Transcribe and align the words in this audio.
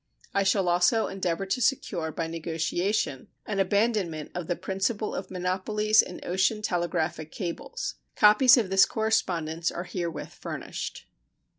I 0.33 0.41
shall 0.41 0.67
also 0.67 1.05
endeavor 1.05 1.45
to 1.45 1.61
secure, 1.61 2.11
by 2.11 2.25
negotiation, 2.25 3.27
an 3.45 3.59
abandonment 3.59 4.31
of 4.33 4.47
the 4.47 4.55
principle 4.55 5.13
of 5.13 5.29
monopolies 5.29 6.01
in 6.01 6.19
ocean 6.23 6.63
telegraphic 6.63 7.31
cables. 7.31 7.97
Copies 8.15 8.57
of 8.57 8.71
this 8.71 8.87
correspondence 8.87 9.69
are 9.71 9.83
herewith 9.83 10.29
furnished. 10.33 11.05